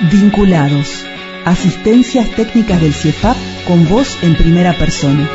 Vinculados. 0.00 1.04
Asistencias 1.44 2.30
técnicas 2.36 2.80
del 2.80 2.92
CIEFAP 2.92 3.36
con 3.66 3.88
voz 3.88 4.22
en 4.22 4.36
primera 4.36 4.72
persona. 4.72 5.28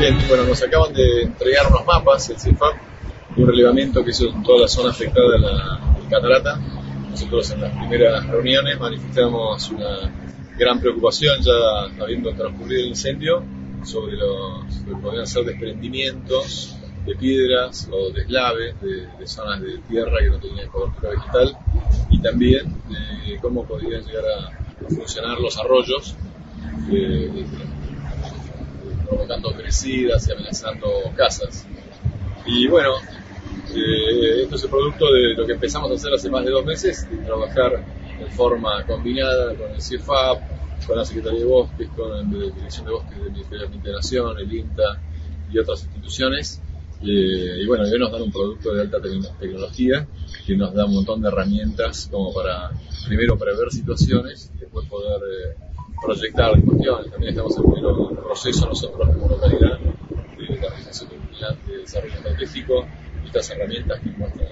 Bien, 0.00 0.16
bueno, 0.26 0.44
nos 0.44 0.62
acaban 0.62 0.94
de 0.94 1.24
entregar 1.24 1.66
unos 1.66 1.84
mapas, 1.84 2.30
el 2.30 2.40
CIEFAP, 2.40 2.74
un 3.36 3.46
relevamiento 3.48 4.02
que 4.02 4.12
hizo 4.12 4.30
en 4.30 4.42
toda 4.42 4.62
la 4.62 4.68
zona 4.68 4.92
afectada 4.92 5.30
de 5.32 5.38
la 5.40 5.80
catarata. 6.08 6.58
Nosotros 7.10 7.50
en 7.50 7.60
las 7.60 7.72
primeras 7.76 8.26
reuniones 8.28 8.80
manifestamos 8.80 9.70
una 9.72 10.10
gran 10.58 10.80
preocupación 10.80 11.42
ya 11.42 12.02
habiendo 12.02 12.32
transcurrido 12.32 12.80
el 12.80 12.88
incendio 12.88 13.42
sobre 13.84 14.16
los 14.16 14.74
que 14.86 14.92
podrían 14.92 15.26
ser 15.26 15.44
desprendimientos 15.44 16.74
de 17.04 17.14
piedras 17.14 17.88
o 17.92 18.10
deslaves 18.10 18.80
de, 18.80 19.06
de 19.18 19.26
zonas 19.26 19.60
de 19.60 19.78
tierra 19.86 20.18
que 20.18 20.30
no 20.30 20.38
tenían 20.38 20.68
cobertura 20.68 21.10
vegetal 21.10 21.56
y 22.16 22.22
también 22.22 22.72
de 22.88 23.38
cómo 23.40 23.64
podrían 23.64 24.04
llegar 24.04 24.24
a 24.24 24.88
funcionar 24.88 25.38
los 25.38 25.58
arroyos 25.58 26.14
eh, 26.90 27.44
provocando 29.06 29.52
crecidas 29.52 30.26
y 30.28 30.32
amenazando 30.32 30.88
casas. 31.14 31.66
Y 32.46 32.68
bueno, 32.68 32.94
eh, 33.74 34.42
esto 34.42 34.56
es 34.56 34.64
el 34.64 34.70
producto 34.70 35.12
de 35.12 35.34
lo 35.34 35.46
que 35.46 35.52
empezamos 35.52 35.90
a 35.90 35.94
hacer 35.94 36.12
hace 36.14 36.30
más 36.30 36.44
de 36.44 36.50
dos 36.50 36.64
meses, 36.64 37.08
de 37.10 37.18
trabajar 37.18 37.84
en 38.18 38.30
forma 38.32 38.84
combinada 38.86 39.54
con 39.54 39.70
el 39.72 39.82
CIEFAP, 39.82 40.40
con 40.86 40.96
la 40.96 41.04
Secretaría 41.04 41.40
de 41.40 41.46
Bosques, 41.46 41.88
con 41.96 42.10
la 42.10 42.22
Dirección 42.22 42.86
de 42.86 42.92
Bosques 42.92 43.18
del 43.18 43.32
Ministerio 43.32 43.68
de 43.68 43.74
Integración, 43.76 44.38
el 44.38 44.52
INTA 44.52 45.00
y 45.52 45.58
otras 45.58 45.82
instituciones. 45.84 46.62
Eh, 47.02 47.62
y 47.62 47.66
bueno, 47.66 47.84
hoy 47.84 47.98
nos 47.98 48.10
dan 48.10 48.22
un 48.22 48.32
producto 48.32 48.72
de 48.72 48.82
alta 48.82 48.98
tecnología 49.00 50.06
que 50.46 50.56
nos 50.56 50.72
da 50.72 50.86
un 50.86 50.94
montón 50.94 51.20
de 51.20 51.28
herramientas 51.28 52.08
como 52.10 52.32
para, 52.32 52.70
primero, 53.06 53.36
prever 53.36 53.70
situaciones 53.70 54.50
y 54.56 54.60
después 54.60 54.88
poder 54.88 55.20
eh, 55.22 55.56
proyectar 56.04 56.60
cuestiones. 56.62 57.10
También 57.10 57.30
estamos 57.30 57.56
en 57.56 57.84
un 57.84 58.16
proceso 58.16 58.66
nosotros 58.66 59.08
como 59.14 59.28
localidad 59.28 59.78
de 59.78 60.56
la 60.56 60.68
realización 60.68 61.10
de 61.10 61.16
de 61.66 61.78
desarrollo 61.78 62.14
estratégico 62.14 62.86
estas 63.24 63.50
herramientas 63.50 64.00
que 64.00 64.10
muestran 64.10 64.48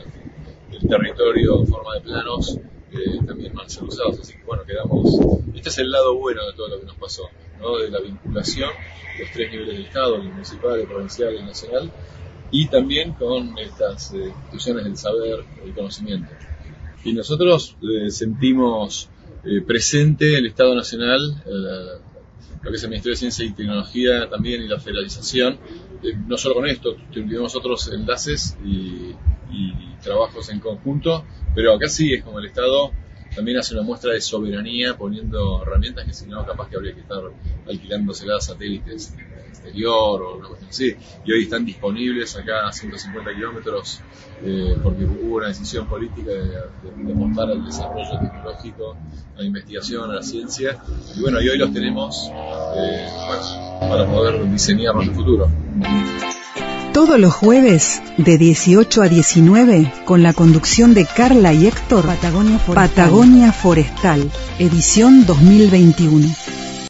el 0.70 0.88
territorio 0.88 1.60
en 1.60 1.66
forma 1.66 1.94
de 1.94 2.00
planos 2.02 2.58
eh, 2.92 3.18
también 3.26 3.54
van 3.54 3.66
a 3.66 3.68
ser 3.68 3.84
usados. 3.84 4.20
Así 4.20 4.34
que 4.34 4.44
bueno, 4.44 4.62
quedamos. 4.64 5.18
Este 5.54 5.68
es 5.68 5.78
el 5.78 5.90
lado 5.90 6.16
bueno 6.16 6.46
de 6.46 6.52
todo 6.52 6.68
lo 6.68 6.80
que 6.80 6.86
nos 6.86 6.96
pasó, 6.96 7.28
¿no? 7.60 7.78
de 7.78 7.90
la 7.90 8.00
vinculación, 8.00 8.70
los 9.18 9.30
tres 9.32 9.50
niveles 9.50 9.76
del 9.76 9.86
Estado, 9.86 10.16
el 10.16 10.24
municipal, 10.24 10.78
el 10.78 10.86
provincial 10.86 11.34
y 11.34 11.38
el 11.38 11.46
nacional, 11.46 11.90
y 12.50 12.66
también 12.68 13.12
con 13.12 13.58
estas 13.58 14.12
eh, 14.12 14.28
instituciones 14.28 14.84
del 14.84 14.96
saber, 14.96 15.44
el 15.64 15.74
conocimiento. 15.74 16.30
Y 17.04 17.12
nosotros 17.12 17.76
eh, 17.82 18.10
sentimos 18.10 19.08
eh, 19.44 19.60
presente 19.60 20.36
el 20.38 20.46
Estado 20.46 20.74
Nacional, 20.74 21.42
lo 22.62 22.70
que 22.70 22.76
es 22.76 22.82
el 22.82 22.90
Ministerio 22.90 23.14
de 23.14 23.18
Ciencia 23.18 23.44
y 23.44 23.52
Tecnología 23.52 24.28
también 24.30 24.62
y 24.62 24.68
la 24.68 24.80
federalización, 24.80 25.58
no 26.26 26.38
solo 26.38 26.54
con 26.54 26.66
esto, 26.66 26.96
tenemos 27.12 27.54
otros 27.56 27.90
enlaces 27.92 28.56
y, 28.64 29.14
y 29.50 29.96
trabajos 30.02 30.48
en 30.48 30.60
conjunto, 30.60 31.24
pero 31.54 31.74
acá 31.74 31.88
sí 31.88 32.14
es 32.14 32.24
como 32.24 32.38
el 32.38 32.46
Estado 32.46 32.90
también 33.34 33.58
hace 33.58 33.74
una 33.74 33.82
muestra 33.82 34.12
de 34.12 34.20
soberanía 34.20 34.96
poniendo 34.96 35.62
herramientas 35.62 36.06
que 36.06 36.12
si 36.12 36.26
no 36.26 36.46
capaz 36.46 36.68
que 36.68 36.76
habría 36.76 36.94
que 36.94 37.00
estar 37.00 37.20
alquilándoselas 37.68 38.46
satélites 38.46 39.14
exterior 39.54 40.22
o 40.22 40.36
una 40.36 40.48
cuestión 40.48 40.70
así. 40.70 40.96
Y 41.24 41.32
hoy 41.32 41.44
están 41.44 41.64
disponibles 41.64 42.36
acá 42.36 42.68
a 42.68 42.72
150 42.72 43.34
kilómetros 43.34 44.00
eh, 44.42 44.76
porque 44.82 45.04
hubo 45.04 45.36
una 45.36 45.48
decisión 45.48 45.86
política 45.86 46.30
de, 46.30 46.48
de, 46.48 47.12
aportar 47.12 47.50
al 47.50 47.64
desarrollo 47.64 48.18
tecnológico, 48.20 48.96
a 49.36 49.38
la 49.38 49.44
investigación, 49.44 50.10
a 50.10 50.14
la 50.14 50.22
ciencia. 50.22 50.78
Y 51.16 51.20
bueno, 51.20 51.40
y 51.40 51.48
hoy 51.48 51.58
los 51.58 51.72
tenemos 51.72 52.30
eh, 52.30 53.08
bueno, 53.26 53.88
para 53.88 54.06
poder 54.06 54.50
diseñar 54.50 54.94
el 55.00 55.10
futuro. 55.12 55.48
Todos 56.92 57.18
los 57.18 57.34
jueves 57.34 58.00
de 58.18 58.38
18 58.38 59.02
a 59.02 59.08
19 59.08 59.92
con 60.04 60.22
la 60.22 60.32
conducción 60.32 60.94
de 60.94 61.04
Carla 61.06 61.52
y 61.52 61.66
Héctor 61.66 62.06
Patagonia 62.06 62.58
Forestal, 62.60 62.88
Patagonia 62.88 63.52
Forestal 63.52 64.30
edición 64.60 65.26
2021. 65.26 66.28